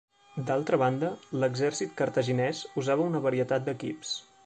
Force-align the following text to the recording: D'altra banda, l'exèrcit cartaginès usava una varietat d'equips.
D'altra 0.45 0.79
banda, 0.83 1.11
l'exèrcit 1.43 1.95
cartaginès 2.01 2.65
usava 2.83 3.09
una 3.13 3.25
varietat 3.29 3.71
d'equips. 3.71 4.21